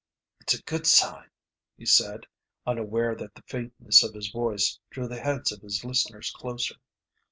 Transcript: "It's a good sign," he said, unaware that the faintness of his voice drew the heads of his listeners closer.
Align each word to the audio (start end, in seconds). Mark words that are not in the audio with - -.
"It's 0.39 0.55
a 0.55 0.63
good 0.63 0.87
sign," 0.87 1.29
he 1.77 1.85
said, 1.85 2.21
unaware 2.65 3.13
that 3.15 3.35
the 3.35 3.43
faintness 3.43 4.01
of 4.03 4.15
his 4.15 4.31
voice 4.31 4.79
drew 4.89 5.07
the 5.07 5.21
heads 5.21 5.51
of 5.51 5.61
his 5.61 5.85
listeners 5.85 6.31
closer. 6.35 6.77